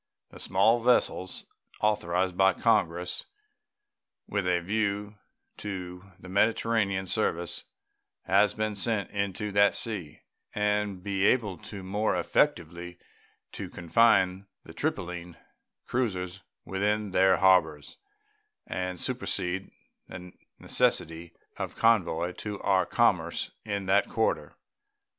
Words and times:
The 0.31 0.39
small 0.39 0.81
vessels 0.81 1.45
authorized 1.79 2.35
by 2.35 2.53
Congress 2.53 3.25
with 4.27 4.47
a 4.47 4.59
view 4.59 5.19
to 5.57 6.11
the 6.19 6.27
Mediterranean 6.27 7.05
service 7.05 7.65
have 8.23 8.57
been 8.57 8.75
sent 8.75 9.11
into 9.11 9.51
that 9.51 9.75
sea, 9.75 10.21
and 10.55 10.95
will 10.95 11.03
be 11.03 11.25
able 11.27 11.59
more 11.83 12.15
effectually 12.19 12.97
to 13.51 13.69
confine 13.69 14.47
the 14.63 14.73
Tripoline 14.73 15.35
cruisers 15.85 16.41
within 16.65 17.11
their 17.11 17.37
harbors 17.37 17.99
and 18.65 18.99
supersede 18.99 19.69
the 20.07 20.31
necessity 20.57 21.35
of 21.57 21.75
convoy 21.75 22.31
to 22.37 22.59
our 22.61 22.87
commerce 22.87 23.51
in 23.65 23.85
that 23.85 24.07
quarter. 24.09 24.55